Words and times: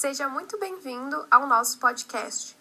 Seja 0.00 0.30
muito 0.30 0.56
bem-vindo 0.56 1.26
ao 1.30 1.46
nosso 1.46 1.78
podcast. 1.78 2.56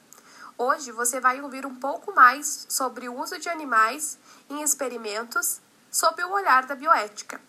Hoje 0.57 0.91
você 0.91 1.21
vai 1.21 1.41
ouvir 1.41 1.65
um 1.65 1.73
pouco 1.73 2.13
mais 2.13 2.65
sobre 2.67 3.07
o 3.07 3.17
uso 3.17 3.39
de 3.39 3.47
animais 3.47 4.19
em 4.49 4.61
experimentos 4.61 5.61
sob 5.89 6.21
o 6.21 6.33
olhar 6.33 6.65
da 6.65 6.75
bioética. 6.75 7.39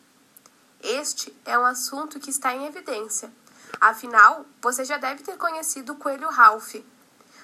Este 0.81 1.37
é 1.45 1.59
um 1.59 1.65
assunto 1.65 2.21
que 2.21 2.31
está 2.31 2.55
em 2.55 2.67
evidência. 2.67 3.33
Afinal, 3.81 4.47
você 4.63 4.85
já 4.85 4.97
deve 4.97 5.25
ter 5.25 5.37
conhecido 5.37 5.95
o 5.95 5.97
coelho 5.97 6.31
Ralph. 6.31 6.77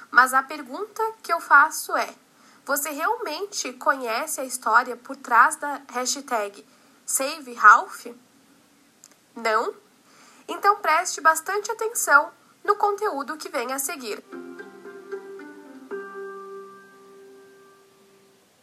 Mas 0.09 0.33
a 0.33 0.41
pergunta 0.41 1.03
que 1.25 1.33
eu 1.33 1.41
faço 1.41 1.97
é: 1.97 2.15
você 2.65 2.91
realmente 2.91 3.73
conhece 3.73 4.41
a 4.41 4.45
história 4.45 4.97
por 4.97 5.17
trás 5.17 5.57
da 5.57 5.83
hashtag 5.89 6.65
Save 7.05 7.55
Ralph? 7.55 8.07
Não? 9.35 9.86
Então 10.49 10.77
preste 10.77 11.21
bastante 11.21 11.71
atenção 11.71 12.31
no 12.65 12.77
conteúdo 12.77 13.37
que 13.37 13.49
vem 13.49 13.73
a 13.73 13.79
seguir. 13.79 14.23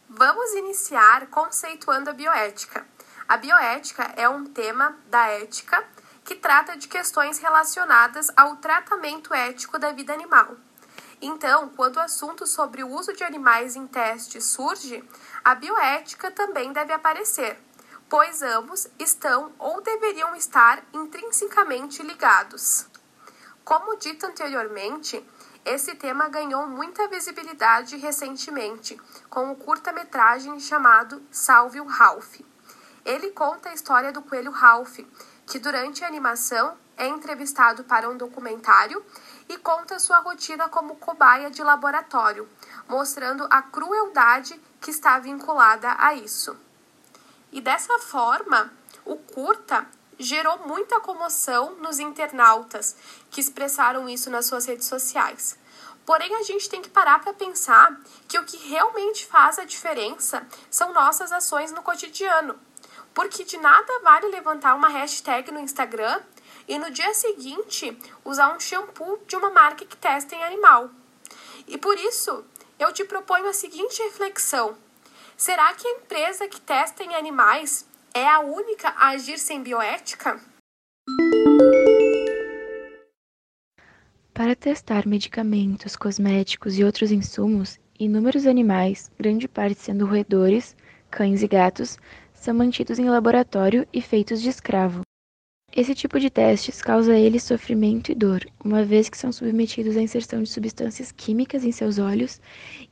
Vamos 0.08 0.52
iniciar 0.52 1.26
conceituando 1.26 2.10
a 2.10 2.12
bioética. 2.12 2.86
A 3.28 3.36
bioética 3.36 4.02
é 4.16 4.28
um 4.28 4.44
tema 4.44 4.96
da 5.06 5.26
ética 5.26 5.84
que 6.24 6.34
trata 6.34 6.76
de 6.76 6.88
questões 6.88 7.38
relacionadas 7.38 8.30
ao 8.36 8.56
tratamento 8.56 9.34
ético 9.34 9.78
da 9.78 9.92
vida 9.92 10.12
animal. 10.12 10.56
Então, 11.20 11.68
quando 11.70 11.96
o 11.96 12.00
assunto 12.00 12.46
sobre 12.46 12.84
o 12.84 12.88
uso 12.88 13.12
de 13.12 13.24
animais 13.24 13.76
em 13.76 13.86
testes 13.86 14.44
surge, 14.44 15.02
a 15.44 15.54
bioética 15.54 16.30
também 16.30 16.72
deve 16.72 16.92
aparecer, 16.92 17.58
pois 18.08 18.42
ambos 18.42 18.86
estão 18.98 19.52
ou 19.58 19.80
deveriam 19.80 20.34
estar 20.36 20.82
intrinsecamente 20.92 22.02
ligados. 22.02 22.86
Como 23.64 23.96
dito 23.96 24.26
anteriormente, 24.26 25.24
esse 25.64 25.94
tema 25.94 26.28
ganhou 26.28 26.66
muita 26.66 27.08
visibilidade 27.08 27.96
recentemente 27.96 29.00
com 29.30 29.50
o 29.50 29.56
curta-metragem 29.56 30.60
chamado 30.60 31.22
Salve 31.30 31.80
o 31.80 31.86
Ralph. 31.86 32.40
Ele 33.04 33.30
conta 33.30 33.70
a 33.70 33.74
história 33.74 34.12
do 34.12 34.20
coelho 34.20 34.50
Ralph, 34.50 34.98
que 35.46 35.58
durante 35.58 36.04
a 36.04 36.06
animação 36.06 36.76
é 36.96 37.06
entrevistado 37.06 37.84
para 37.84 38.08
um 38.08 38.16
documentário 38.16 39.04
e 39.48 39.56
conta 39.58 39.98
sua 39.98 40.18
rotina 40.18 40.68
como 40.68 40.96
cobaia 40.96 41.50
de 41.50 41.62
laboratório, 41.62 42.48
mostrando 42.88 43.46
a 43.50 43.62
crueldade 43.62 44.60
que 44.80 44.90
está 44.90 45.18
vinculada 45.18 45.94
a 45.98 46.14
isso. 46.14 46.56
E 47.54 47.60
dessa 47.60 48.00
forma, 48.00 48.72
o 49.04 49.14
curta 49.14 49.86
gerou 50.18 50.66
muita 50.66 50.98
comoção 50.98 51.76
nos 51.76 52.00
internautas 52.00 52.96
que 53.30 53.40
expressaram 53.40 54.08
isso 54.08 54.28
nas 54.28 54.46
suas 54.46 54.66
redes 54.66 54.88
sociais. 54.88 55.56
Porém, 56.04 56.34
a 56.34 56.42
gente 56.42 56.68
tem 56.68 56.82
que 56.82 56.90
parar 56.90 57.20
para 57.20 57.32
pensar 57.32 57.96
que 58.26 58.36
o 58.36 58.44
que 58.44 58.56
realmente 58.56 59.24
faz 59.24 59.60
a 59.60 59.64
diferença 59.64 60.44
são 60.68 60.92
nossas 60.92 61.30
ações 61.30 61.70
no 61.70 61.80
cotidiano. 61.80 62.58
Porque 63.14 63.44
de 63.44 63.56
nada 63.56 64.00
vale 64.02 64.26
levantar 64.32 64.74
uma 64.74 64.88
hashtag 64.88 65.52
no 65.52 65.60
Instagram 65.60 66.20
e 66.66 66.76
no 66.76 66.90
dia 66.90 67.14
seguinte 67.14 67.96
usar 68.24 68.52
um 68.52 68.58
shampoo 68.58 69.20
de 69.28 69.36
uma 69.36 69.50
marca 69.50 69.84
que 69.84 69.96
testa 69.96 70.34
em 70.34 70.42
animal. 70.42 70.90
E 71.68 71.78
por 71.78 71.96
isso, 72.00 72.44
eu 72.80 72.92
te 72.92 73.04
proponho 73.04 73.46
a 73.46 73.52
seguinte 73.52 74.02
reflexão: 74.02 74.76
será 75.36 75.72
que 75.74 75.86
a 75.86 75.90
empresa 75.92 76.48
que 76.48 76.60
testa 76.60 77.02
em 77.02 77.14
animais 77.14 77.86
é 78.14 78.26
a 78.26 78.40
única 78.40 78.88
a 78.90 79.08
agir 79.08 79.38
sem 79.38 79.62
bioética? 79.62 80.40
Para 84.32 84.56
testar 84.56 85.06
medicamentos, 85.06 85.94
cosméticos 85.94 86.76
e 86.76 86.82
outros 86.84 87.12
insumos, 87.12 87.78
inúmeros 87.98 88.46
animais, 88.46 89.10
grande 89.16 89.46
parte 89.46 89.80
sendo 89.80 90.06
roedores, 90.06 90.76
cães 91.08 91.42
e 91.42 91.46
gatos, 91.46 91.96
são 92.32 92.52
mantidos 92.52 92.98
em 92.98 93.08
laboratório 93.08 93.86
e 93.92 94.02
feitos 94.02 94.42
de 94.42 94.48
escravo. 94.48 95.03
Esse 95.76 95.92
tipo 95.92 96.20
de 96.20 96.30
testes 96.30 96.80
causa 96.80 97.14
a 97.14 97.18
eles 97.18 97.42
sofrimento 97.42 98.12
e 98.12 98.14
dor, 98.14 98.46
uma 98.64 98.84
vez 98.84 99.08
que 99.08 99.18
são 99.18 99.32
submetidos 99.32 99.96
à 99.96 100.00
inserção 100.00 100.40
de 100.40 100.48
substâncias 100.48 101.10
químicas 101.10 101.64
em 101.64 101.72
seus 101.72 101.98
olhos, 101.98 102.40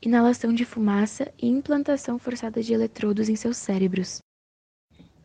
inalação 0.02 0.52
de 0.52 0.64
fumaça 0.64 1.32
e 1.40 1.46
implantação 1.46 2.18
forçada 2.18 2.60
de 2.60 2.74
eletrodos 2.74 3.28
em 3.28 3.36
seus 3.36 3.56
cérebros. 3.56 4.18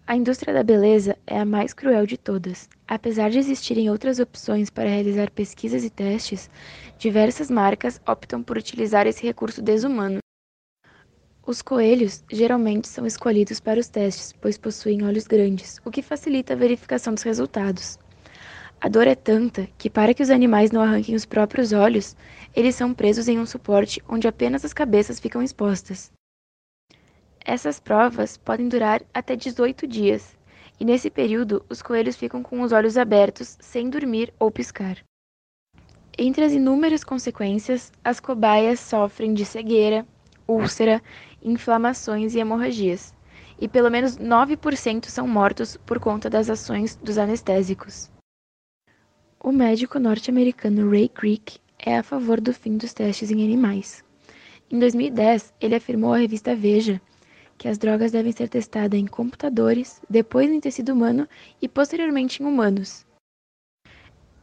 A 0.05 0.15
indústria 0.15 0.53
da 0.53 0.61
beleza 0.61 1.17
é 1.25 1.39
a 1.39 1.45
mais 1.45 1.73
cruel 1.73 2.05
de 2.05 2.15
todas. 2.15 2.69
Apesar 2.87 3.31
de 3.31 3.39
existirem 3.39 3.89
outras 3.89 4.19
opções 4.19 4.69
para 4.69 4.87
realizar 4.87 5.31
pesquisas 5.31 5.83
e 5.83 5.89
testes, 5.89 6.51
diversas 6.99 7.49
marcas 7.49 7.99
optam 8.07 8.43
por 8.43 8.55
utilizar 8.55 9.07
esse 9.07 9.25
recurso 9.25 9.63
desumano. 9.63 10.19
Os 11.47 11.61
coelhos 11.61 12.25
geralmente 12.29 12.89
são 12.89 13.05
escolhidos 13.05 13.61
para 13.61 13.79
os 13.79 13.87
testes, 13.87 14.33
pois 14.33 14.57
possuem 14.57 15.05
olhos 15.05 15.25
grandes, 15.25 15.79
o 15.85 15.89
que 15.89 16.01
facilita 16.01 16.51
a 16.51 16.57
verificação 16.57 17.13
dos 17.13 17.23
resultados. 17.23 17.97
A 18.81 18.89
dor 18.89 19.07
é 19.07 19.15
tanta 19.15 19.65
que, 19.77 19.89
para 19.89 20.13
que 20.13 20.21
os 20.21 20.29
animais 20.29 20.71
não 20.71 20.81
arranquem 20.81 21.15
os 21.15 21.25
próprios 21.25 21.71
olhos, 21.71 22.17
eles 22.53 22.75
são 22.75 22.93
presos 22.93 23.29
em 23.29 23.39
um 23.39 23.45
suporte 23.45 24.03
onde 24.09 24.27
apenas 24.27 24.65
as 24.65 24.73
cabeças 24.73 25.21
ficam 25.21 25.41
expostas. 25.41 26.11
Essas 27.45 27.79
provas 27.79 28.35
podem 28.35 28.67
durar 28.67 29.01
até 29.13 29.33
18 29.33 29.87
dias, 29.87 30.35
e 30.77 30.83
nesse 30.83 31.09
período 31.09 31.65
os 31.69 31.81
coelhos 31.81 32.17
ficam 32.17 32.43
com 32.43 32.59
os 32.59 32.73
olhos 32.73 32.97
abertos, 32.97 33.57
sem 33.61 33.89
dormir 33.89 34.33
ou 34.37 34.51
piscar. 34.51 34.97
Entre 36.17 36.43
as 36.43 36.51
inúmeras 36.51 37.05
consequências, 37.05 37.89
as 38.03 38.19
cobaias 38.19 38.81
sofrem 38.81 39.33
de 39.33 39.45
cegueira, 39.45 40.05
úlcera, 40.47 41.01
inflamações 41.41 42.35
e 42.35 42.39
hemorragias, 42.39 43.13
e 43.59 43.67
pelo 43.67 43.89
menos 43.89 44.17
9% 44.17 45.05
são 45.05 45.27
mortos 45.27 45.77
por 45.77 45.99
conta 45.99 46.29
das 46.29 46.49
ações 46.49 46.95
dos 46.95 47.17
anestésicos. 47.17 48.09
O 49.39 49.51
médico 49.51 49.99
norte-americano 49.99 50.89
Ray 50.89 51.09
Creek 51.09 51.59
é 51.79 51.97
a 51.97 52.03
favor 52.03 52.41
do 52.41 52.53
fim 52.53 52.77
dos 52.77 52.93
testes 52.93 53.31
em 53.31 53.43
animais. 53.43 54.03
Em 54.69 54.79
2010, 54.79 55.53
ele 55.61 55.75
afirmou 55.75 56.13
à 56.13 56.17
revista 56.17 56.55
Veja 56.55 57.01
que 57.57 57.67
as 57.67 57.77
drogas 57.77 58.11
devem 58.11 58.31
ser 58.31 58.49
testadas 58.49 58.99
em 58.99 59.07
computadores, 59.07 60.01
depois 60.09 60.51
em 60.51 60.59
tecido 60.59 60.93
humano 60.93 61.27
e 61.61 61.67
posteriormente 61.67 62.43
em 62.43 62.45
humanos. 62.45 63.06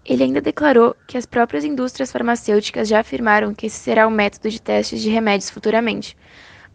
Ele 0.05 0.25
ainda 0.25 0.41
declarou 0.41 0.95
que 1.07 1.17
as 1.17 1.25
próprias 1.25 1.65
indústrias 1.65 2.13
farmacêuticas 2.13 2.89
já 2.89 3.01
afirmaram 3.01 3.55
que 3.55 3.67
esse 3.67 3.79
será 3.79 4.07
o 4.07 4.11
método 4.11 4.51
de 4.51 4.61
testes 4.61 5.01
de 5.01 5.09
remédios 5.09 5.49
futuramente. 5.49 6.17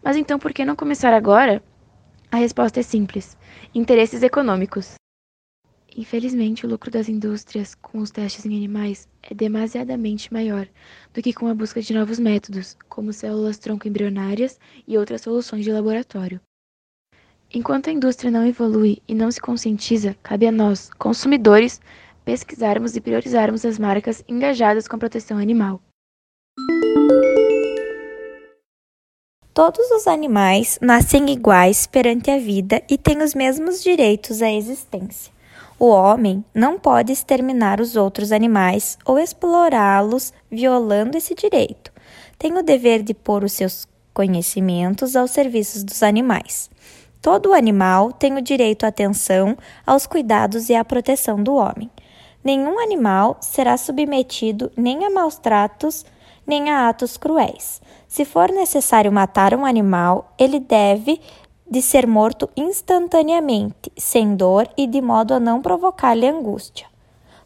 Mas 0.02 0.16
então 0.16 0.38
por 0.38 0.52
que 0.52 0.64
não 0.64 0.74
começar 0.74 1.12
agora? 1.12 1.62
A 2.32 2.36
resposta 2.36 2.80
é 2.80 2.82
simples: 2.82 3.36
interesses 3.74 4.22
econômicos. 4.22 4.94
Infelizmente, 5.96 6.64
o 6.64 6.68
lucro 6.68 6.90
das 6.90 7.08
indústrias 7.08 7.74
com 7.74 7.98
os 7.98 8.10
testes 8.10 8.46
em 8.46 8.56
animais 8.56 9.08
é 9.22 9.34
demasiadamente 9.34 10.32
maior 10.32 10.66
do 11.12 11.20
que 11.20 11.32
com 11.32 11.48
a 11.48 11.54
busca 11.54 11.82
de 11.82 11.92
novos 11.92 12.18
métodos, 12.18 12.76
como 12.88 13.12
células 13.12 13.58
tronco 13.58 13.88
embrionárias 13.88 14.58
e 14.86 14.96
outras 14.96 15.22
soluções 15.22 15.64
de 15.64 15.72
laboratório. 15.72 16.40
Enquanto 17.52 17.90
a 17.90 17.92
indústria 17.92 18.30
não 18.30 18.46
evolui 18.46 19.02
e 19.08 19.14
não 19.14 19.28
se 19.30 19.40
conscientiza, 19.40 20.16
cabe 20.22 20.46
a 20.46 20.52
nós, 20.52 20.88
consumidores, 20.96 21.80
pesquisarmos 22.30 22.94
e 22.94 23.00
priorizarmos 23.00 23.64
as 23.64 23.76
marcas 23.76 24.22
engajadas 24.28 24.86
com 24.86 24.94
a 24.94 24.98
proteção 25.00 25.36
animal. 25.36 25.80
Todos 29.52 29.90
os 29.90 30.06
animais 30.06 30.78
nascem 30.80 31.28
iguais 31.28 31.88
perante 31.88 32.30
a 32.30 32.38
vida 32.38 32.80
e 32.88 32.96
têm 32.96 33.20
os 33.20 33.34
mesmos 33.34 33.82
direitos 33.82 34.42
à 34.42 34.52
existência. 34.52 35.32
O 35.76 35.86
homem 35.86 36.44
não 36.54 36.78
pode 36.78 37.10
exterminar 37.10 37.80
os 37.80 37.96
outros 37.96 38.30
animais 38.30 38.96
ou 39.04 39.18
explorá-los 39.18 40.32
violando 40.48 41.18
esse 41.18 41.34
direito. 41.34 41.90
Tem 42.38 42.56
o 42.56 42.62
dever 42.62 43.02
de 43.02 43.12
pôr 43.12 43.42
os 43.42 43.54
seus 43.54 43.88
conhecimentos 44.14 45.16
aos 45.16 45.32
serviços 45.32 45.82
dos 45.82 46.00
animais. 46.00 46.70
Todo 47.20 47.52
animal 47.52 48.12
tem 48.12 48.38
o 48.38 48.40
direito 48.40 48.84
à 48.84 48.88
atenção, 48.88 49.58
aos 49.84 50.06
cuidados 50.06 50.68
e 50.68 50.76
à 50.76 50.84
proteção 50.84 51.42
do 51.42 51.56
homem. 51.56 51.90
Nenhum 52.42 52.78
animal 52.78 53.36
será 53.40 53.76
submetido 53.76 54.72
nem 54.76 55.04
a 55.04 55.10
maus 55.10 55.36
tratos, 55.36 56.06
nem 56.46 56.70
a 56.70 56.88
atos 56.88 57.16
cruéis. 57.16 57.82
Se 58.08 58.24
for 58.24 58.50
necessário 58.50 59.12
matar 59.12 59.54
um 59.54 59.64
animal, 59.64 60.32
ele 60.38 60.58
deve 60.58 61.20
de 61.70 61.80
ser 61.80 62.06
morto 62.06 62.48
instantaneamente, 62.56 63.92
sem 63.96 64.34
dor 64.34 64.68
e 64.76 64.86
de 64.86 65.00
modo 65.00 65.34
a 65.34 65.38
não 65.38 65.62
provocar-lhe 65.62 66.26
angústia. 66.26 66.90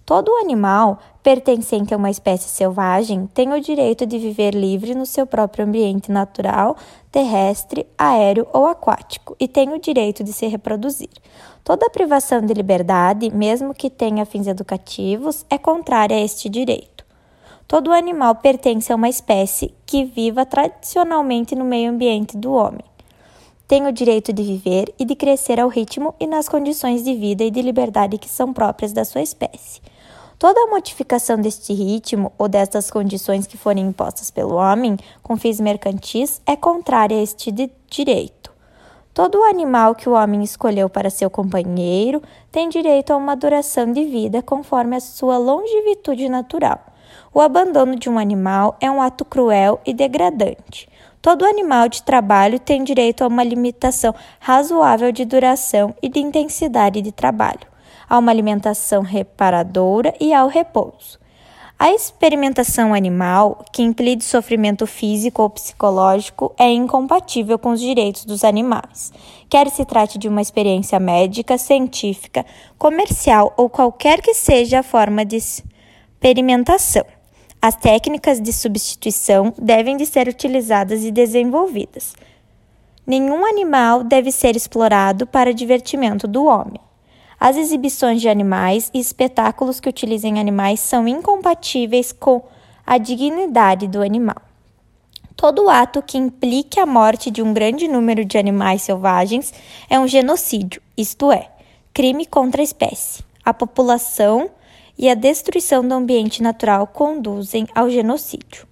Todo 0.06 0.36
animal 0.36 0.98
pertencente 1.22 1.94
a 1.94 1.96
uma 1.96 2.10
espécie 2.10 2.48
selvagem 2.48 3.26
tem 3.32 3.52
o 3.52 3.60
direito 3.60 4.04
de 4.04 4.18
viver 4.18 4.54
livre 4.54 4.94
no 4.94 5.06
seu 5.06 5.26
próprio 5.26 5.64
ambiente 5.64 6.12
natural, 6.12 6.76
terrestre, 7.10 7.86
aéreo 7.96 8.46
ou 8.52 8.66
aquático, 8.66 9.34
e 9.40 9.48
tem 9.48 9.72
o 9.72 9.80
direito 9.80 10.22
de 10.22 10.32
se 10.32 10.46
reproduzir. 10.46 11.08
Toda 11.64 11.88
privação 11.88 12.42
de 12.42 12.52
liberdade, 12.52 13.34
mesmo 13.34 13.72
que 13.72 13.88
tenha 13.88 14.26
fins 14.26 14.46
educativos, 14.46 15.46
é 15.48 15.56
contrária 15.56 16.14
a 16.14 16.20
este 16.20 16.46
direito. 16.50 17.02
Todo 17.66 17.90
animal 17.90 18.34
pertence 18.34 18.92
a 18.92 18.96
uma 18.96 19.08
espécie 19.08 19.74
que 19.86 20.04
viva 20.04 20.44
tradicionalmente 20.44 21.56
no 21.56 21.64
meio 21.64 21.90
ambiente 21.90 22.36
do 22.36 22.52
homem. 22.52 22.84
Tem 23.66 23.86
o 23.86 23.92
direito 23.92 24.30
de 24.30 24.42
viver 24.42 24.92
e 24.98 25.06
de 25.06 25.16
crescer 25.16 25.58
ao 25.58 25.70
ritmo 25.70 26.14
e 26.20 26.26
nas 26.26 26.50
condições 26.50 27.02
de 27.02 27.14
vida 27.14 27.42
e 27.42 27.50
de 27.50 27.62
liberdade 27.62 28.18
que 28.18 28.28
são 28.28 28.52
próprias 28.52 28.92
da 28.92 29.02
sua 29.02 29.22
espécie. 29.22 29.80
Toda 30.38 30.66
modificação 30.66 31.40
deste 31.40 31.72
ritmo 31.72 32.30
ou 32.36 32.46
destas 32.46 32.90
condições 32.90 33.46
que 33.46 33.56
forem 33.56 33.86
impostas 33.86 34.30
pelo 34.30 34.56
homem 34.56 34.98
com 35.22 35.34
fins 35.38 35.58
mercantis 35.60 36.42
é 36.44 36.56
contrária 36.56 37.16
a 37.16 37.22
este 37.22 37.50
direito. 37.88 38.33
Todo 39.14 39.44
animal 39.44 39.94
que 39.94 40.08
o 40.08 40.12
homem 40.12 40.42
escolheu 40.42 40.90
para 40.90 41.08
seu 41.08 41.30
companheiro 41.30 42.20
tem 42.50 42.68
direito 42.68 43.12
a 43.12 43.16
uma 43.16 43.36
duração 43.36 43.92
de 43.92 44.04
vida 44.04 44.42
conforme 44.42 44.96
a 44.96 45.00
sua 45.00 45.38
longevitude 45.38 46.28
natural. 46.28 46.80
O 47.32 47.40
abandono 47.40 47.94
de 47.94 48.10
um 48.10 48.18
animal 48.18 48.76
é 48.80 48.90
um 48.90 49.00
ato 49.00 49.24
cruel 49.24 49.80
e 49.86 49.94
degradante. 49.94 50.88
Todo 51.22 51.44
animal 51.44 51.88
de 51.88 52.02
trabalho 52.02 52.58
tem 52.58 52.82
direito 52.82 53.22
a 53.22 53.28
uma 53.28 53.44
limitação 53.44 54.12
razoável 54.40 55.12
de 55.12 55.24
duração 55.24 55.94
e 56.02 56.08
de 56.08 56.18
intensidade 56.18 57.00
de 57.00 57.12
trabalho 57.12 57.72
a 58.08 58.18
uma 58.18 58.32
alimentação 58.32 59.02
reparadora 59.02 60.12
e 60.20 60.34
ao 60.34 60.48
repouso. 60.48 61.18
A 61.76 61.90
experimentação 61.90 62.94
animal, 62.94 63.64
que 63.72 63.82
implica 63.82 64.22
sofrimento 64.22 64.86
físico 64.86 65.42
ou 65.42 65.50
psicológico, 65.50 66.54
é 66.56 66.70
incompatível 66.70 67.58
com 67.58 67.70
os 67.70 67.80
direitos 67.80 68.24
dos 68.24 68.44
animais, 68.44 69.12
quer 69.50 69.68
se 69.68 69.84
trate 69.84 70.16
de 70.16 70.28
uma 70.28 70.40
experiência 70.40 71.00
médica, 71.00 71.58
científica, 71.58 72.46
comercial 72.78 73.52
ou 73.56 73.68
qualquer 73.68 74.22
que 74.22 74.34
seja 74.34 74.80
a 74.80 74.82
forma 74.84 75.24
de 75.24 75.36
experimentação. 75.36 77.04
As 77.60 77.74
técnicas 77.74 78.40
de 78.40 78.52
substituição 78.52 79.52
devem 79.58 79.96
de 79.96 80.06
ser 80.06 80.28
utilizadas 80.28 81.02
e 81.02 81.10
desenvolvidas. 81.10 82.14
Nenhum 83.04 83.44
animal 83.44 84.04
deve 84.04 84.30
ser 84.30 84.54
explorado 84.54 85.26
para 85.26 85.52
divertimento 85.52 86.28
do 86.28 86.44
homem. 86.44 86.80
As 87.46 87.58
exibições 87.58 88.22
de 88.22 88.28
animais 88.30 88.90
e 88.94 88.98
espetáculos 88.98 89.78
que 89.78 89.86
utilizem 89.86 90.40
animais 90.40 90.80
são 90.80 91.06
incompatíveis 91.06 92.10
com 92.10 92.42
a 92.86 92.96
dignidade 92.96 93.86
do 93.86 94.00
animal. 94.00 94.40
Todo 95.36 95.68
ato 95.68 96.00
que 96.00 96.16
implique 96.16 96.80
a 96.80 96.86
morte 96.86 97.30
de 97.30 97.42
um 97.42 97.52
grande 97.52 97.86
número 97.86 98.24
de 98.24 98.38
animais 98.38 98.80
selvagens 98.80 99.52
é 99.90 100.00
um 100.00 100.08
genocídio, 100.08 100.80
isto 100.96 101.30
é, 101.30 101.50
crime 101.92 102.24
contra 102.24 102.62
a 102.62 102.64
espécie. 102.64 103.22
A 103.44 103.52
população 103.52 104.48
e 104.96 105.10
a 105.10 105.14
destruição 105.14 105.86
do 105.86 105.92
ambiente 105.92 106.42
natural 106.42 106.86
conduzem 106.86 107.68
ao 107.74 107.90
genocídio. 107.90 108.66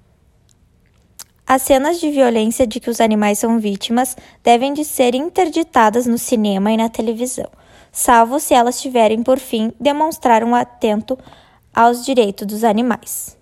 As 1.47 1.61
cenas 1.61 2.01
de 2.01 2.11
violência 2.11 2.67
de 2.67 2.81
que 2.81 2.89
os 2.89 3.03
animais 3.03 3.39
são 3.39 3.59
vítimas 3.59 4.17
devem 4.43 4.73
de 4.73 4.83
ser 4.83 5.15
interditadas 5.15 6.07
no 6.07 6.17
cinema 6.17 6.73
e 6.73 6.79
na 6.79 6.89
televisão 6.89 7.51
salvo 7.93 8.41
se 8.41 8.55
elas 8.55 8.81
tiverem 8.81 9.23
por 9.23 9.39
fim 9.39 9.73
demonstrar 9.79 10.43
um 10.43 10.55
atento 10.55 11.19
aos 11.75 12.05
direitos 12.05 12.47
dos 12.47 12.65
animais. 12.65 13.39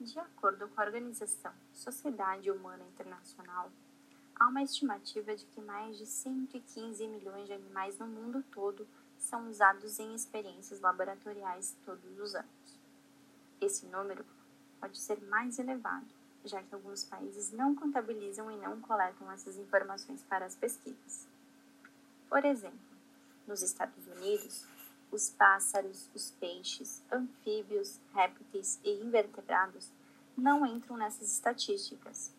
De 0.00 0.18
acordo 0.18 0.66
com 0.68 0.80
a 0.80 0.84
organização 0.84 1.52
Sociedade 1.74 2.50
Humana 2.50 2.84
Internacional, 2.94 3.70
há 4.34 4.48
uma 4.48 4.62
estimativa 4.62 5.36
de 5.36 5.44
que 5.44 5.60
mais 5.60 5.98
de 5.98 6.06
115 6.06 7.06
milhões 7.06 7.46
de 7.46 7.52
animais 7.52 7.98
no 7.98 8.06
mundo 8.06 8.42
todo 8.50 8.88
são 9.18 9.48
usados 9.48 9.98
em 9.98 10.14
experiências 10.14 10.80
laboratoriais 10.80 11.76
todos 11.84 12.18
os 12.18 12.34
anos. 12.34 12.80
Esse 13.60 13.86
número 13.86 14.24
pode 14.80 14.98
ser 14.98 15.20
mais 15.22 15.58
elevado, 15.58 16.06
já 16.44 16.62
que 16.62 16.74
alguns 16.74 17.04
países 17.04 17.52
não 17.52 17.74
contabilizam 17.74 18.50
e 18.50 18.56
não 18.56 18.80
coletam 18.80 19.30
essas 19.32 19.56
informações 19.56 20.22
para 20.22 20.46
as 20.46 20.54
pesquisas. 20.54 21.35
Por 22.28 22.44
exemplo, 22.44 22.78
nos 23.46 23.62
Estados 23.62 24.06
Unidos, 24.06 24.66
os 25.10 25.30
pássaros, 25.30 26.10
os 26.14 26.30
peixes, 26.32 27.02
anfíbios, 27.10 28.00
répteis 28.12 28.80
e 28.82 28.90
invertebrados 29.02 29.90
não 30.36 30.66
entram 30.66 30.96
nessas 30.96 31.32
estatísticas. 31.32 32.34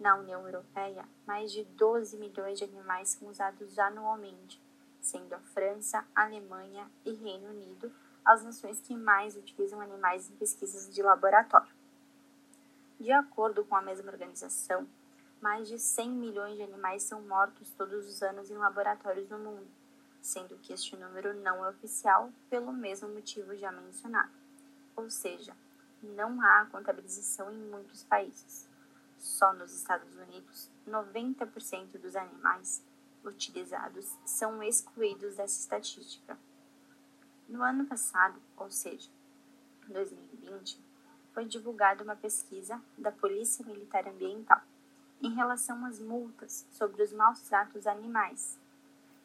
Na 0.00 0.16
União 0.16 0.44
Europeia, 0.44 1.06
mais 1.26 1.52
de 1.52 1.64
12 1.64 2.16
milhões 2.16 2.58
de 2.58 2.64
animais 2.64 3.10
são 3.10 3.28
usados 3.28 3.78
anualmente, 3.78 4.60
sendo 5.00 5.34
a 5.34 5.38
França, 5.38 6.04
Alemanha 6.14 6.90
e 7.04 7.12
Reino 7.12 7.50
Unido 7.50 7.92
as 8.26 8.42
nações 8.42 8.80
que 8.80 8.96
mais 8.96 9.36
utilizam 9.36 9.80
animais 9.80 10.28
em 10.28 10.34
pesquisas 10.34 10.92
de 10.92 11.00
laboratório. 11.00 11.72
De 12.98 13.12
acordo 13.12 13.64
com 13.64 13.76
a 13.76 13.82
mesma 13.82 14.10
organização, 14.10 14.86
mais 15.40 15.68
de 15.68 15.78
100 15.78 16.10
milhões 16.10 16.56
de 16.56 16.62
animais 16.62 17.02
são 17.02 17.20
mortos 17.22 17.70
todos 17.72 18.06
os 18.06 18.22
anos 18.22 18.50
em 18.50 18.56
laboratórios 18.56 19.28
no 19.28 19.38
mundo, 19.38 19.68
sendo 20.20 20.56
que 20.58 20.72
este 20.72 20.96
número 20.96 21.34
não 21.34 21.64
é 21.64 21.68
oficial 21.68 22.32
pelo 22.48 22.72
mesmo 22.72 23.08
motivo 23.08 23.54
já 23.54 23.70
mencionado. 23.70 24.32
Ou 24.96 25.10
seja, 25.10 25.54
não 26.02 26.40
há 26.40 26.66
contabilização 26.66 27.50
em 27.52 27.58
muitos 27.58 28.02
países. 28.02 28.68
Só 29.18 29.52
nos 29.52 29.74
Estados 29.74 30.14
Unidos, 30.16 30.70
90% 30.86 31.98
dos 31.98 32.16
animais 32.16 32.84
utilizados 33.24 34.16
são 34.24 34.62
excluídos 34.62 35.36
dessa 35.36 35.60
estatística. 35.60 36.38
No 37.48 37.62
ano 37.62 37.86
passado, 37.86 38.40
ou 38.56 38.70
seja, 38.70 39.10
2020, 39.88 40.80
foi 41.32 41.44
divulgada 41.44 42.02
uma 42.02 42.16
pesquisa 42.16 42.80
da 42.96 43.12
Polícia 43.12 43.64
Militar 43.64 44.06
Ambiental 44.08 44.62
em 45.22 45.34
relação 45.34 45.84
às 45.84 45.98
multas 45.98 46.64
sobre 46.70 47.02
os 47.02 47.12
maus 47.12 47.40
tratos 47.40 47.84
animais. 47.86 48.56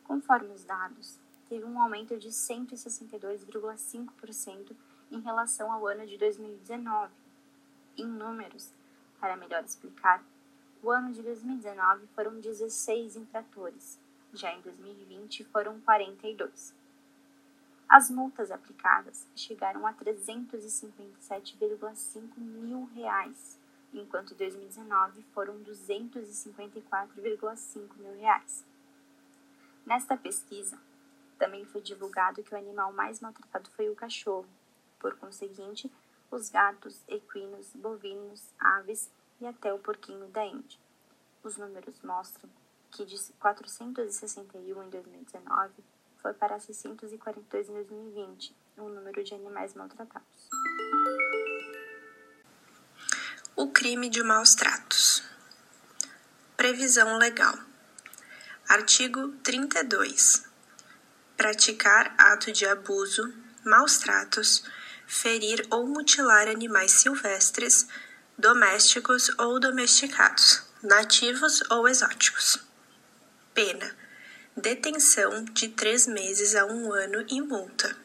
Conforme 0.03 0.51
os 0.53 0.63
dados, 0.63 1.19
teve 1.47 1.63
um 1.65 1.79
aumento 1.81 2.17
de 2.17 2.29
162,5% 2.29 4.75
em 5.11 5.19
relação 5.19 5.71
ao 5.71 5.87
ano 5.87 6.07
de 6.07 6.17
2019. 6.17 7.11
Em 7.97 8.05
números, 8.05 8.71
para 9.19 9.35
melhor 9.35 9.63
explicar, 9.63 10.23
o 10.81 10.89
ano 10.89 11.11
de 11.13 11.21
2019 11.21 12.07
foram 12.15 12.39
16 12.39 13.15
infratores, 13.15 13.99
já 14.33 14.51
em 14.53 14.61
2020 14.61 15.43
foram 15.45 15.79
42. 15.81 16.73
As 17.87 18.09
multas 18.09 18.49
aplicadas 18.49 19.27
chegaram 19.35 19.85
a 19.85 19.93
357,5 19.93 22.37
mil 22.37 22.85
reais 22.95 23.60
enquanto 23.93 24.33
em 24.33 24.37
2019 24.37 25.21
foram 25.33 25.59
254,5 25.63 27.95
mil 27.97 28.19
reais. 28.19 28.65
Nesta 29.85 30.17
pesquisa, 30.17 30.79
também 31.37 31.65
foi 31.65 31.81
divulgado 31.81 32.41
que 32.43 32.53
o 32.53 32.57
animal 32.57 32.91
mais 32.93 33.19
maltratado 33.19 33.69
foi 33.71 33.89
o 33.89 33.95
cachorro, 33.95 34.47
por 34.99 35.17
conseguinte, 35.17 35.91
os 36.29 36.49
gatos, 36.49 37.01
equinos, 37.07 37.73
bovinos, 37.75 38.53
aves 38.59 39.09
e 39.39 39.47
até 39.47 39.73
o 39.73 39.79
porquinho 39.79 40.27
da 40.27 40.45
Índia. 40.45 40.79
Os 41.43 41.57
números 41.57 41.99
mostram 42.03 42.47
que 42.91 43.03
de 43.05 43.17
461 43.39 44.83
em 44.83 44.89
2019 44.89 45.73
foi 46.21 46.33
para 46.33 46.59
642 46.59 47.69
em 47.69 47.73
2020, 47.73 48.55
o 48.77 48.89
número 48.89 49.23
de 49.23 49.33
animais 49.33 49.73
maltratados. 49.73 50.49
O 53.61 53.67
crime 53.67 54.09
de 54.09 54.23
maus 54.23 54.55
tratos. 54.55 55.21
Previsão 56.57 57.19
legal. 57.19 57.55
Artigo 58.67 59.33
32. 59.43 60.45
Praticar 61.37 62.11
ato 62.17 62.51
de 62.51 62.65
abuso, 62.65 63.31
maus 63.63 63.99
tratos, 63.99 64.63
ferir 65.05 65.63
ou 65.69 65.85
mutilar 65.85 66.47
animais 66.47 66.89
silvestres, 66.89 67.87
domésticos 68.35 69.29
ou 69.37 69.59
domesticados, 69.59 70.63
nativos 70.81 71.61
ou 71.69 71.87
exóticos. 71.87 72.57
Pena: 73.53 73.95
detenção 74.57 75.45
de 75.45 75.67
três 75.67 76.07
meses 76.07 76.55
a 76.55 76.65
um 76.65 76.91
ano 76.91 77.23
e 77.29 77.39
multa. 77.39 77.95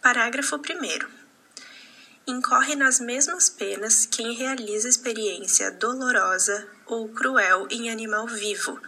Parágrafo 0.00 0.54
1 0.58 1.17
incorre 2.30 2.76
nas 2.76 3.00
mesmas 3.00 3.48
penas 3.48 4.04
quem 4.04 4.34
realiza 4.34 4.86
experiência 4.86 5.70
dolorosa 5.70 6.68
ou 6.84 7.08
cruel 7.08 7.66
em 7.70 7.90
animal 7.90 8.26
vivo, 8.26 8.78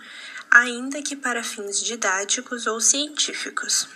ainda 0.51 1.01
que 1.01 1.17
para 1.17 1.43
fins 1.43 1.81
didáticos 1.81 2.67
ou 2.67 2.79
científicos, 2.83 3.89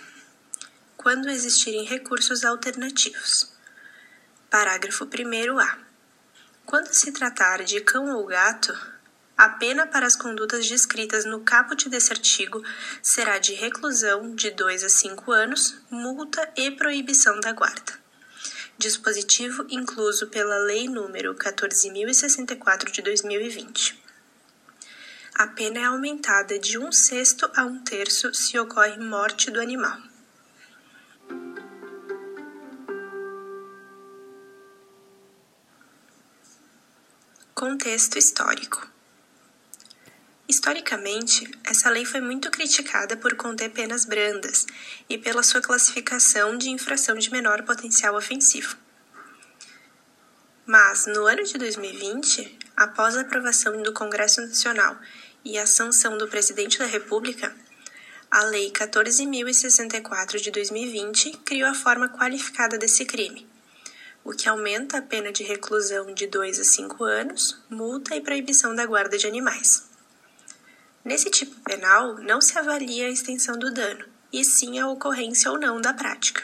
quando 0.97 1.29
existirem 1.29 1.85
recursos 1.85 2.43
alternativos. 2.43 3.51
Parágrafo 4.49 5.05
1a. 5.05 5.77
Quando 6.65 6.91
se 6.91 7.11
tratar 7.11 7.63
de 7.63 7.81
cão 7.81 8.15
ou 8.15 8.25
gato, 8.25 8.75
a 9.37 9.49
pena 9.49 9.85
para 9.85 10.07
as 10.07 10.15
condutas 10.15 10.67
descritas 10.67 11.23
no 11.23 11.41
caput 11.41 11.87
desse 11.87 12.11
artigo 12.11 12.63
será 12.99 13.37
de 13.37 13.53
reclusão 13.53 14.33
de 14.33 14.49
2 14.49 14.85
a 14.85 14.89
5 14.89 15.31
anos, 15.31 15.77
multa 15.91 16.51
e 16.55 16.71
proibição 16.71 17.39
da 17.39 17.51
guarda. 17.51 18.04
Dispositivo 18.77 19.65
incluso 19.69 20.27
pela 20.27 20.57
Lei 20.57 20.87
nº 20.87 21.35
14.064 21.35 22.91
de 22.91 23.01
2020. 23.01 24.03
A 25.35 25.47
pena 25.47 25.79
é 25.79 25.83
aumentada 25.83 26.57
de 26.57 26.77
um 26.77 26.91
sexto 26.91 27.49
a 27.55 27.65
um 27.65 27.83
terço 27.83 28.33
se 28.33 28.57
ocorre 28.57 28.97
morte 28.97 29.51
do 29.51 29.59
animal. 29.59 29.97
Contexto 37.53 38.17
histórico. 38.17 38.94
Historicamente, 40.47 41.49
essa 41.63 41.89
lei 41.89 42.05
foi 42.05 42.21
muito 42.21 42.51
criticada 42.51 43.17
por 43.17 43.35
conter 43.35 43.71
penas 43.71 44.05
brandas 44.05 44.67
e 45.09 45.17
pela 45.17 45.41
sua 45.41 45.59
classificação 45.59 46.55
de 46.55 46.69
infração 46.69 47.15
de 47.15 47.31
menor 47.31 47.63
potencial 47.63 48.15
ofensivo. 48.15 48.77
Mas, 50.63 51.07
no 51.07 51.25
ano 51.25 51.43
de 51.43 51.57
2020, 51.57 52.59
após 52.77 53.17
a 53.17 53.21
aprovação 53.21 53.81
do 53.81 53.91
Congresso 53.91 54.39
Nacional 54.41 54.95
e 55.43 55.57
a 55.57 55.65
sanção 55.65 56.15
do 56.15 56.27
Presidente 56.27 56.77
da 56.77 56.85
República, 56.85 57.55
a 58.29 58.43
Lei 58.43 58.69
14.064 58.69 60.39
de 60.39 60.51
2020 60.51 61.37
criou 61.45 61.69
a 61.69 61.73
forma 61.73 62.09
qualificada 62.09 62.77
desse 62.77 63.03
crime, 63.03 63.47
o 64.23 64.31
que 64.31 64.47
aumenta 64.47 64.99
a 64.99 65.01
pena 65.01 65.31
de 65.31 65.43
reclusão 65.43 66.13
de 66.13 66.27
2 66.27 66.59
a 66.59 66.63
5 66.63 67.03
anos, 67.03 67.59
multa 67.67 68.15
e 68.15 68.21
proibição 68.21 68.75
da 68.75 68.85
guarda 68.85 69.17
de 69.17 69.25
animais. 69.25 69.94
Nesse 71.05 71.29
tipo 71.29 71.61
penal, 71.61 72.15
não 72.15 72.41
se 72.41 72.57
avalia 72.57 73.05
a 73.05 73.11
extensão 73.11 73.59
do 73.59 73.71
dano, 73.71 74.03
e 74.33 74.43
sim 74.43 74.79
a 74.79 74.87
ocorrência 74.87 75.51
ou 75.51 75.59
não 75.59 75.79
da 75.79 75.93
prática. 75.93 76.43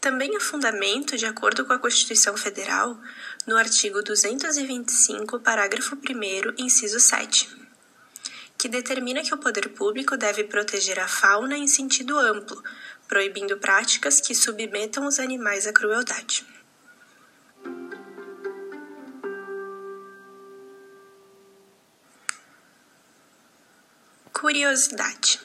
Também 0.00 0.36
há 0.36 0.40
fundamento, 0.40 1.16
de 1.16 1.26
acordo 1.26 1.64
com 1.64 1.72
a 1.72 1.78
Constituição 1.78 2.36
Federal, 2.36 2.98
no 3.46 3.56
artigo 3.56 4.02
225, 4.02 5.38
parágrafo 5.38 5.94
1, 5.94 6.60
inciso 6.60 6.98
7, 6.98 7.48
que 8.58 8.68
determina 8.68 9.22
que 9.22 9.32
o 9.32 9.38
poder 9.38 9.68
público 9.68 10.16
deve 10.16 10.42
proteger 10.42 10.98
a 10.98 11.06
fauna 11.06 11.56
em 11.56 11.68
sentido 11.68 12.18
amplo, 12.18 12.60
proibindo 13.06 13.58
práticas 13.58 14.20
que 14.20 14.34
submetam 14.34 15.06
os 15.06 15.20
animais 15.20 15.68
à 15.68 15.72
crueldade. 15.72 16.44
Curiosidade. 24.40 25.38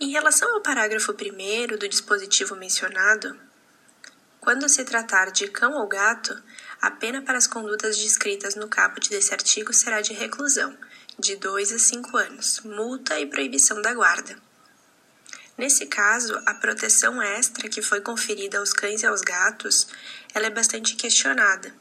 Em 0.00 0.12
relação 0.12 0.54
ao 0.54 0.62
parágrafo 0.62 1.12
1 1.12 1.76
do 1.76 1.86
dispositivo 1.86 2.56
mencionado, 2.56 3.38
quando 4.40 4.66
se 4.66 4.82
tratar 4.82 5.30
de 5.30 5.46
cão 5.48 5.74
ou 5.74 5.86
gato, 5.86 6.42
a 6.80 6.90
pena 6.90 7.20
para 7.20 7.36
as 7.36 7.46
condutas 7.46 7.98
descritas 7.98 8.54
no 8.54 8.66
caput 8.66 9.10
desse 9.10 9.34
artigo 9.34 9.74
será 9.74 10.00
de 10.00 10.14
reclusão, 10.14 10.74
de 11.18 11.36
2 11.36 11.70
a 11.70 11.78
5 11.78 12.16
anos, 12.16 12.62
multa 12.64 13.20
e 13.20 13.26
proibição 13.26 13.82
da 13.82 13.92
guarda. 13.92 14.38
Nesse 15.58 15.84
caso, 15.84 16.40
a 16.46 16.54
proteção 16.54 17.20
extra 17.20 17.68
que 17.68 17.82
foi 17.82 18.00
conferida 18.00 18.56
aos 18.56 18.72
cães 18.72 19.02
e 19.02 19.06
aos 19.06 19.20
gatos, 19.20 19.86
ela 20.32 20.46
é 20.46 20.50
bastante 20.50 20.96
questionada, 20.96 21.74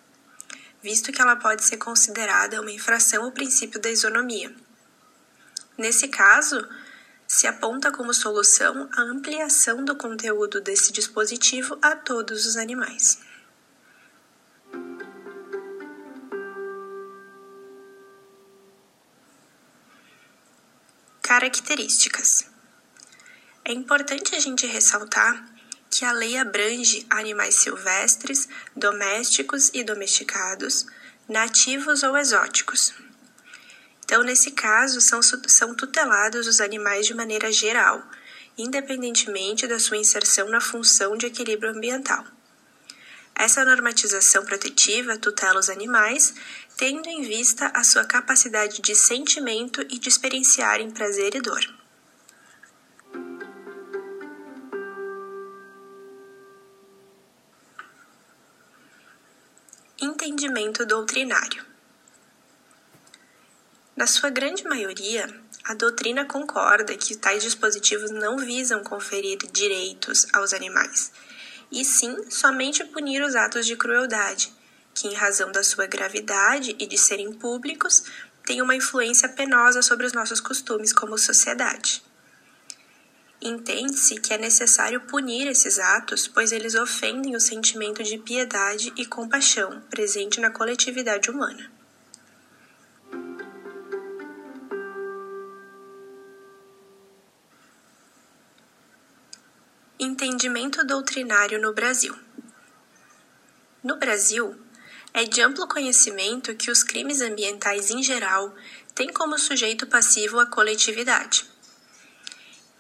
visto 0.84 1.10
que 1.14 1.22
ela 1.22 1.38
pode 1.38 1.64
ser 1.64 1.78
considerada 1.78 2.60
uma 2.60 2.70
infração 2.70 3.24
ao 3.24 3.32
princípio 3.32 3.80
da 3.80 3.90
isonomia 3.90 4.54
Nesse 5.78 6.08
caso, 6.08 6.68
se 7.28 7.48
aponta 7.48 7.92
como 7.92 8.14
solução 8.14 8.90
a 8.94 9.02
ampliação 9.02 9.86
do 9.86 9.96
conteúdo 9.96 10.60
desse 10.60 10.92
dispositivo 10.92 11.78
a 11.82 11.96
todos 11.96 12.46
os 12.46 12.58
animais. 12.58 13.20
Características: 21.22 22.50
É 23.64 23.72
importante 23.72 24.36
a 24.36 24.40
gente 24.40 24.68
ressaltar 24.68 25.50
que 25.90 26.04
a 26.04 26.12
lei 26.12 26.38
abrange 26.38 27.06
animais 27.10 27.56
silvestres, 27.56 28.50
domésticos 28.76 29.72
e 29.74 29.84
domesticados, 29.84 30.86
nativos 31.30 32.04
ou 32.04 32.18
exóticos. 32.18 32.94
Então, 34.12 34.24
nesse 34.24 34.52
caso, 34.52 35.00
são, 35.00 35.22
são 35.22 35.74
tutelados 35.74 36.46
os 36.46 36.60
animais 36.60 37.08
de 37.08 37.14
maneira 37.14 37.50
geral, 37.50 38.04
independentemente 38.58 39.66
da 39.66 39.80
sua 39.80 39.96
inserção 39.96 40.50
na 40.50 40.60
função 40.60 41.16
de 41.16 41.28
equilíbrio 41.28 41.72
ambiental. 41.72 42.26
Essa 43.34 43.64
normatização 43.64 44.44
protetiva 44.44 45.18
tutela 45.18 45.62
os 45.62 45.70
animais, 45.70 46.34
tendo 46.76 47.08
em 47.08 47.22
vista 47.22 47.68
a 47.68 47.86
sua 47.86 48.04
capacidade 48.04 48.82
de 48.82 48.94
sentimento 48.96 49.80
e 49.84 49.98
de 49.98 50.10
experienciarem 50.10 50.92
prazer 50.92 51.34
e 51.34 51.40
dor. 51.40 51.64
Entendimento 60.02 60.86
doutrinário. 60.86 61.71
Na 64.02 64.08
sua 64.08 64.32
grande 64.32 64.64
maioria, 64.64 65.32
a 65.64 65.76
doutrina 65.76 66.26
concorda 66.26 66.98
que 66.98 67.16
tais 67.16 67.44
dispositivos 67.44 68.10
não 68.10 68.36
visam 68.36 68.84
conferir 68.84 69.38
direitos 69.54 70.26
aos 70.34 70.54
animais, 70.54 71.12
e 71.72 71.86
sim 71.86 72.18
somente 72.28 72.84
punir 72.84 73.22
os 73.22 73.36
atos 73.36 73.64
de 73.64 73.76
crueldade, 73.76 74.52
que, 74.96 75.08
em 75.08 75.14
razão 75.14 75.52
da 75.52 75.64
sua 75.64 75.86
gravidade 75.86 76.76
e 76.80 76.88
de 76.88 76.98
serem 76.98 77.32
públicos, 77.32 78.04
têm 78.44 78.60
uma 78.60 78.76
influência 78.76 79.30
penosa 79.30 79.84
sobre 79.84 80.08
os 80.08 80.14
nossos 80.14 80.40
costumes 80.40 80.92
como 80.92 81.16
sociedade. 81.16 82.02
Entende-se 83.40 84.16
que 84.16 84.34
é 84.34 84.38
necessário 84.40 85.02
punir 85.02 85.46
esses 85.46 85.78
atos, 85.78 86.28
pois 86.28 86.52
eles 86.52 86.74
ofendem 86.74 87.36
o 87.36 87.40
sentimento 87.40 88.02
de 88.02 88.18
piedade 88.18 88.92
e 88.98 89.06
compaixão 89.06 89.80
presente 89.92 90.40
na 90.40 90.50
coletividade 90.50 91.30
humana. 91.30 91.81
Entendimento 100.24 100.86
doutrinário 100.86 101.60
no 101.60 101.74
Brasil. 101.74 102.16
No 103.84 103.98
Brasil, 103.98 104.56
é 105.12 105.24
de 105.24 105.42
amplo 105.42 105.68
conhecimento 105.68 106.54
que 106.54 106.70
os 106.70 106.84
crimes 106.84 107.22
ambientais 107.22 107.90
em 107.90 108.04
geral 108.04 108.54
têm 108.94 109.12
como 109.12 109.40
sujeito 109.40 109.88
passivo 109.88 110.40
a 110.40 110.46
coletividade, 110.46 111.50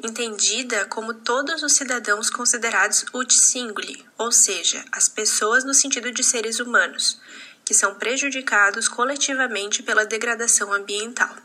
entendida 0.03 0.85
como 0.85 1.15
todos 1.15 1.63
os 1.63 1.73
cidadãos 1.73 2.29
considerados 2.29 3.05
ut 3.11 3.33
singuli, 3.33 4.05
ou 4.19 4.31
seja, 4.31 4.85
as 4.91 5.09
pessoas 5.09 5.63
no 5.63 5.73
sentido 5.73 6.11
de 6.11 6.23
seres 6.23 6.59
humanos, 6.59 7.19
que 7.65 7.73
são 7.73 7.95
prejudicados 7.95 8.87
coletivamente 8.87 9.81
pela 9.81 10.05
degradação 10.05 10.71
ambiental. 10.71 11.35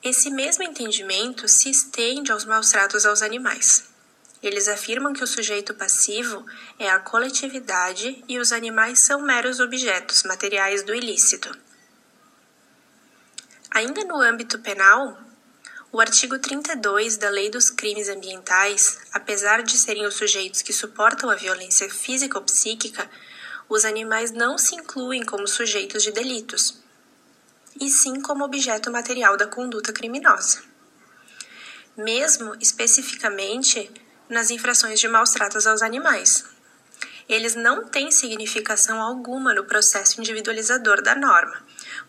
Esse 0.00 0.30
mesmo 0.30 0.62
entendimento 0.62 1.48
se 1.48 1.68
estende 1.68 2.30
aos 2.30 2.44
maus 2.44 2.70
tratos 2.70 3.04
aos 3.04 3.20
animais. 3.20 3.92
Eles 4.44 4.68
afirmam 4.68 5.14
que 5.14 5.24
o 5.24 5.26
sujeito 5.26 5.72
passivo 5.72 6.44
é 6.78 6.90
a 6.90 6.98
coletividade 6.98 8.22
e 8.28 8.38
os 8.38 8.52
animais 8.52 8.98
são 8.98 9.22
meros 9.22 9.58
objetos 9.58 10.22
materiais 10.22 10.82
do 10.82 10.94
ilícito. 10.94 11.56
Ainda 13.70 14.04
no 14.04 14.20
âmbito 14.20 14.58
penal, 14.58 15.18
o 15.90 15.98
artigo 15.98 16.38
32 16.38 17.16
da 17.16 17.30
Lei 17.30 17.48
dos 17.48 17.70
Crimes 17.70 18.10
Ambientais, 18.10 18.98
apesar 19.14 19.62
de 19.62 19.78
serem 19.78 20.04
os 20.04 20.14
sujeitos 20.14 20.60
que 20.60 20.74
suportam 20.74 21.30
a 21.30 21.36
violência 21.36 21.88
física 21.88 22.38
ou 22.38 22.44
psíquica, 22.44 23.10
os 23.66 23.86
animais 23.86 24.30
não 24.30 24.58
se 24.58 24.74
incluem 24.74 25.24
como 25.24 25.48
sujeitos 25.48 26.02
de 26.02 26.12
delitos 26.12 26.82
e 27.80 27.88
sim 27.88 28.20
como 28.20 28.44
objeto 28.44 28.90
material 28.90 29.38
da 29.38 29.46
conduta 29.46 29.90
criminosa. 29.90 30.62
Mesmo 31.96 32.54
especificamente 32.60 34.03
nas 34.28 34.50
infrações 34.50 35.00
de 35.00 35.08
maus 35.08 35.30
tratos 35.30 35.66
aos 35.66 35.82
animais. 35.82 36.44
Eles 37.28 37.54
não 37.54 37.86
têm 37.86 38.10
significação 38.10 39.00
alguma 39.00 39.54
no 39.54 39.64
processo 39.64 40.20
individualizador 40.20 41.02
da 41.02 41.14
norma, 41.14 41.62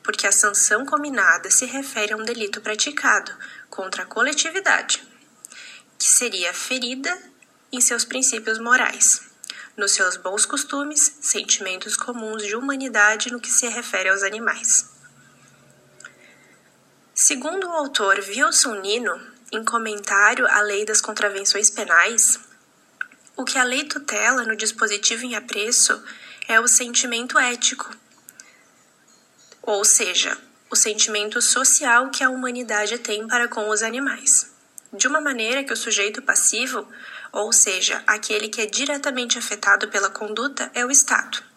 porque 0.04 0.28
a 0.28 0.32
sanção 0.32 0.86
combinada 0.86 1.50
se 1.50 1.66
refere 1.66 2.14
a 2.14 2.18
um 2.18 2.24
delito 2.24 2.60
praticado 2.60 3.32
contra 3.70 4.04
a 4.04 4.06
coletividade, 4.06 5.04
que 5.98 6.10
seria 6.10 6.54
ferida 6.54 7.18
em 7.72 7.80
seus 7.80 8.04
princípios 8.04 8.60
morais, 8.60 9.22
nos 9.78 9.92
seus 9.92 10.18
bons 10.18 10.46
costumes, 10.46 11.18
sentimentos 11.22 11.96
comuns 11.96 12.44
de 12.44 12.56
humanidade 12.56 13.32
no 13.32 13.40
que 13.40 13.50
se 13.50 13.68
refere 13.68 14.10
aos 14.10 14.24
animais. 14.24 14.90
Segundo 17.14 17.68
o 17.68 17.72
autor 17.72 18.18
Wilson 18.20 18.82
Nino, 18.82 19.35
em 19.56 19.64
comentário 19.64 20.46
à 20.48 20.62
Lei 20.62 20.86
das 20.86 21.02
Contravenções 21.02 21.70
Penais, 21.70 22.40
O 23.38 23.44
que 23.44 23.58
a 23.58 23.64
lei 23.64 23.84
tutela 23.84 24.44
no 24.44 24.56
dispositivo 24.56 25.26
em 25.26 25.36
apreço 25.36 26.02
é 26.48 26.58
o 26.60 26.68
sentimento 26.68 27.38
ético, 27.38 27.94
ou 29.62 29.84
seja, 29.84 30.38
o 30.70 30.76
sentimento 30.76 31.42
social 31.42 32.10
que 32.12 32.24
a 32.24 32.30
humanidade 32.30 32.98
tem 33.00 33.28
para 33.28 33.48
com 33.50 33.68
os 33.70 33.82
animais, 33.82 34.52
de 34.94 35.08
uma 35.08 35.20
maneira 35.20 35.64
que 35.64 35.74
o 35.74 35.78
sujeito 35.78 36.22
passivo, 36.22 36.88
ou 37.32 37.52
seja, 37.52 38.02
aquele 38.08 38.48
que 38.48 38.62
é 38.62 38.66
diretamente 38.66 39.38
afetado 39.38 39.90
pela 39.90 40.10
conduta, 40.10 40.72
é 40.74 40.86
o 40.86 40.92
Estado. 40.92 41.55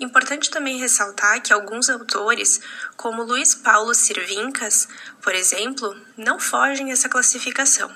Importante 0.00 0.48
também 0.50 0.78
ressaltar 0.78 1.42
que 1.42 1.52
alguns 1.52 1.90
autores, 1.90 2.58
como 2.96 3.22
Luiz 3.22 3.54
Paulo 3.54 3.94
Sirvincas, 3.94 4.88
por 5.20 5.34
exemplo, 5.34 5.94
não 6.16 6.40
fogem 6.40 6.90
essa 6.90 7.06
classificação. 7.06 7.94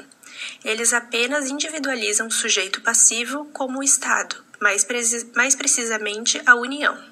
Eles 0.63 0.93
apenas 0.93 1.49
individualizam 1.49 2.27
o 2.27 2.31
sujeito 2.31 2.83
passivo 2.83 3.47
como 3.55 3.79
o 3.79 3.83
Estado, 3.83 4.37
mais, 4.61 4.87
mais 5.35 5.55
precisamente 5.55 6.43
a 6.45 6.55
União. 6.55 7.03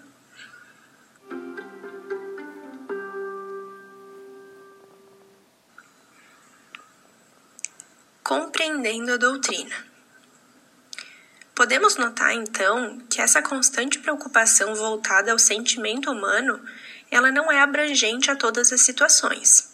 Compreendendo 8.22 9.14
a 9.14 9.16
doutrina. 9.16 9.91
Podemos 11.62 11.94
notar 11.94 12.34
então 12.34 12.98
que 13.08 13.22
essa 13.22 13.40
constante 13.40 14.00
preocupação 14.00 14.74
voltada 14.74 15.30
ao 15.30 15.38
sentimento 15.38 16.10
humano, 16.10 16.60
ela 17.08 17.30
não 17.30 17.52
é 17.52 17.60
abrangente 17.60 18.32
a 18.32 18.34
todas 18.34 18.72
as 18.72 18.80
situações, 18.80 19.70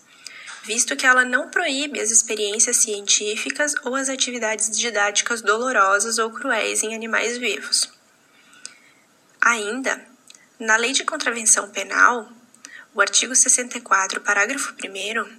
visto 0.64 0.94
que 0.94 1.06
ela 1.06 1.24
não 1.24 1.48
proíbe 1.48 1.98
as 1.98 2.10
experiências 2.10 2.76
científicas 2.76 3.74
ou 3.84 3.94
as 3.94 4.10
atividades 4.10 4.68
didáticas 4.78 5.40
dolorosas 5.40 6.18
ou 6.18 6.30
cruéis 6.30 6.82
em 6.82 6.94
animais 6.94 7.38
vivos. 7.38 7.90
Ainda, 9.40 9.98
na 10.60 10.76
Lei 10.76 10.92
de 10.92 11.04
Contravenção 11.04 11.70
Penal, 11.70 12.30
o 12.94 13.00
artigo 13.00 13.34
64, 13.34 14.20
parágrafo 14.20 14.74
1 14.74 15.37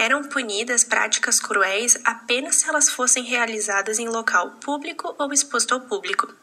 eram 0.00 0.24
punidas 0.24 0.82
práticas 0.82 1.38
cruéis 1.38 1.98
apenas 2.04 2.56
se 2.56 2.66
elas 2.66 2.88
fossem 2.88 3.22
realizadas 3.22 3.98
em 3.98 4.08
local 4.08 4.52
público 4.52 5.14
ou 5.18 5.30
exposto 5.30 5.74
ao 5.74 5.82
público. 5.82 6.34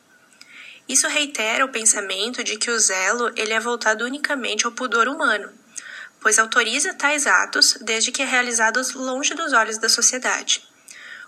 Isso 0.88 1.08
reitera 1.08 1.66
o 1.66 1.72
pensamento 1.72 2.44
de 2.44 2.56
que 2.58 2.70
o 2.70 2.78
zelo 2.78 3.32
ele 3.36 3.54
é 3.54 3.60
voltado 3.60 4.06
unicamente 4.06 4.68
ao 4.68 4.72
pudor 4.72 5.08
humano, 5.08 5.52
pois 6.22 6.38
autoriza 6.38 6.94
tais 6.94 7.26
atos 7.26 7.80
desde 7.82 8.12
que 8.12 8.24
realizados 8.24 8.94
longe 8.94 9.34
dos 9.34 9.54
olhos 9.54 9.80
da 9.80 9.90
sociedade. 9.90 10.64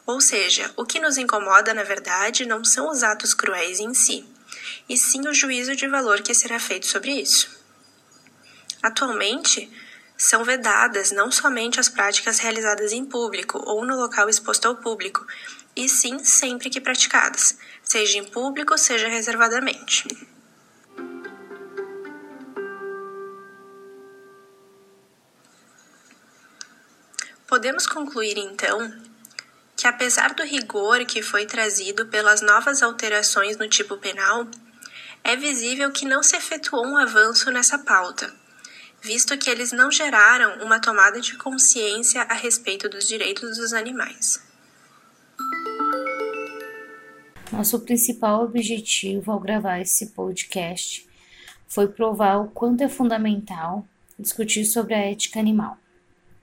Ou 0.05 0.21
seja, 0.21 0.71
o 0.77 0.86
que 0.86 1.00
nos 1.00 1.17
incomoda, 1.17 1.74
na 1.74 1.83
verdade, 1.83 2.45
não 2.45 2.63
são 2.63 2.91
os 2.91 3.01
atos 3.01 3.33
cruéis 3.33 3.79
em 3.79 3.95
si, 3.95 4.24
e 4.88 4.95
sim 4.95 5.27
o 5.27 5.33
juízo 5.33 5.75
de 5.75 5.88
valor 5.88 6.21
que 6.21 6.36
será 6.36 6.59
feito 6.59 6.86
sobre 6.86 7.12
isso. 7.12 7.50
Atualmente, 8.83 9.67
são 10.19 10.43
vedadas 10.43 11.11
não 11.11 11.31
somente 11.31 11.79
as 11.79 11.88
práticas 11.88 12.39
realizadas 12.39 12.91
em 12.91 13.05
público 13.05 13.57
ou 13.65 13.85
no 13.85 13.95
local 13.95 14.27
exposto 14.27 14.67
ao 14.67 14.75
público, 14.75 15.25
e 15.73 15.88
sim 15.88 16.19
sempre 16.25 16.69
que 16.69 16.81
praticadas, 16.81 17.57
seja 17.81 18.17
em 18.17 18.25
público, 18.25 18.77
seja 18.77 19.07
reservadamente. 19.07 20.05
Podemos 27.47 27.88
concluir 27.88 28.38
então 28.38 28.94
que, 29.77 29.87
apesar 29.87 30.33
do 30.33 30.44
rigor 30.44 31.05
que 31.05 31.22
foi 31.24 31.46
trazido 31.46 32.07
pelas 32.07 32.41
novas 32.41 32.83
alterações 32.83 33.55
no 33.55 33.70
tipo 33.70 33.96
penal, 33.96 34.46
é 35.24 35.37
visível 35.37 35.89
que 35.91 36.05
não 36.05 36.22
se 36.22 36.35
efetuou 36.35 36.85
um 36.85 36.98
avanço 36.98 37.50
nessa 37.50 37.79
pauta 37.79 38.37
visto 39.01 39.38
que 39.38 39.50
eles 39.50 39.72
não 39.72 39.92
geraram 39.92 40.64
uma 40.64 40.79
tomada 40.79 41.22
de 41.22 41.38
consciência 41.38 42.22
a 42.24 42.33
respeito 42.33 42.90
dos 42.90 43.07
direitos 43.07 43.57
dos 43.57 43.74
animais. 43.74 44.42
Nosso 47.51 47.79
principal 47.79 48.44
objetivo 48.44 49.31
ao 49.31 49.40
gravar 49.40 49.79
esse 49.79 50.07
podcast 50.07 51.07
foi 51.68 51.88
provar 51.88 52.38
o 52.38 52.48
quanto 52.50 52.83
é 52.83 52.90
fundamental 52.90 53.85
discutir 54.18 54.66
sobre 54.66 54.94
a 54.94 55.00
ética 55.00 55.40
animal 55.40 55.77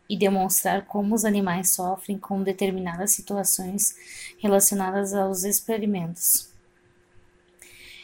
e 0.09 0.17
demonstrar 0.17 0.85
como 0.87 1.15
os 1.15 1.25
animais 1.25 1.71
sofrem 1.71 2.19
com 2.19 2.43
determinadas 2.43 3.13
situações 3.13 3.97
relacionadas 4.39 5.13
aos 5.15 5.45
experimentos. 5.45 6.56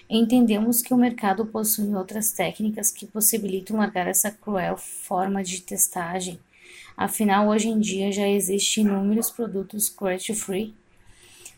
Entendemos 0.08 0.82
que 0.82 0.92
o 0.92 0.96
mercado 0.96 1.46
possui 1.46 1.94
outras 1.94 2.32
técnicas 2.32 2.90
que 2.90 3.06
possibilitam 3.06 3.78
largar 3.78 4.06
essa 4.06 4.30
cruel 4.30 4.76
forma 4.76 5.42
de 5.42 5.62
testagem. 5.62 6.38
Afinal, 6.96 7.48
hoje 7.48 7.68
em 7.68 7.78
dia 7.78 8.12
já 8.12 8.28
existem 8.28 8.84
inúmeros 8.84 9.30
produtos 9.30 9.88
cruelty-free. 9.88 10.74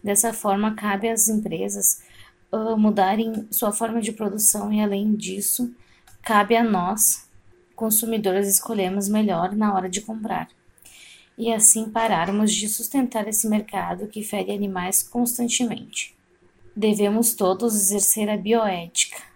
Dessa 0.02 0.32
forma, 0.32 0.74
cabe 0.74 1.08
às 1.08 1.28
empresas 1.28 2.02
uh, 2.52 2.76
mudarem 2.76 3.48
sua 3.50 3.72
forma 3.72 4.00
de 4.00 4.12
produção 4.12 4.72
e, 4.72 4.80
além 4.80 5.14
disso, 5.14 5.74
cabe 6.22 6.54
a 6.54 6.62
nós, 6.62 7.28
consumidores, 7.74 8.46
escolhermos 8.46 9.08
melhor 9.08 9.56
na 9.56 9.74
hora 9.74 9.88
de 9.88 10.02
comprar. 10.02 10.48
E 11.36 11.52
assim 11.52 11.90
pararmos 11.90 12.52
de 12.52 12.68
sustentar 12.68 13.26
esse 13.26 13.48
mercado 13.48 14.06
que 14.06 14.22
fere 14.22 14.52
animais 14.52 15.02
constantemente 15.02 16.14
devemos 16.76 17.34
todos 17.34 17.74
exercer 17.74 18.28
a 18.28 18.36
bioética 18.36 19.33